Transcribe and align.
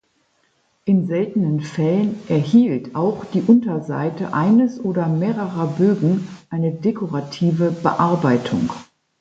In 0.85 1.05
seltenen 1.05 1.59
Fällen 1.59 2.17
erhielt 2.27 2.95
auch 2.95 3.23
die 3.23 3.43
Unterseite 3.43 4.33
eines 4.33 4.79
oder 4.83 5.07
mehrerer 5.07 5.67
Bögen 5.77 6.27
eine 6.49 6.73
dekorative 6.73 7.69
Bearbeitung. 7.69 8.71